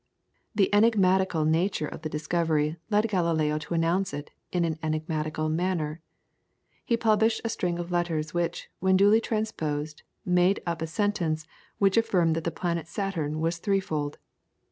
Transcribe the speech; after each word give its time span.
The 0.55 0.73
enigmatical 0.73 1.45
nature 1.45 1.85
of 1.87 2.01
the 2.01 2.09
discovery 2.09 2.75
led 2.89 3.07
Galileo 3.07 3.59
to 3.59 3.75
announce 3.75 4.15
it 4.15 4.31
in 4.51 4.65
an 4.65 4.79
enigmatical 4.81 5.47
manner. 5.47 6.01
He 6.83 6.97
published 6.97 7.41
a 7.45 7.49
string 7.49 7.77
of 7.77 7.91
letters 7.91 8.33
which, 8.33 8.67
when 8.79 8.97
duly 8.97 9.21
transposed, 9.21 10.01
made 10.25 10.59
up 10.65 10.81
a 10.81 10.87
sentence 10.87 11.45
which 11.77 11.97
affirmed 11.97 12.35
that 12.35 12.45
the 12.45 12.49
planet 12.51 12.87
Saturn 12.87 13.39
was 13.41 13.59
threefold. 13.59 14.17